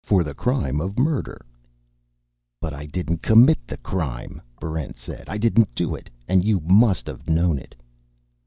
"For 0.00 0.24
the 0.24 0.32
crime 0.32 0.80
of 0.80 0.98
murder." 0.98 1.44
"But 2.62 2.72
I 2.72 2.86
didn't 2.86 3.18
commit 3.20 3.66
the 3.66 3.76
crime!" 3.76 4.40
Barrent 4.58 4.96
said. 4.96 5.28
"I 5.28 5.36
didn't 5.36 5.74
do 5.74 5.94
it, 5.94 6.08
and 6.26 6.42
you 6.42 6.60
must 6.60 7.06
have 7.08 7.28
known 7.28 7.58
it!" 7.58 7.74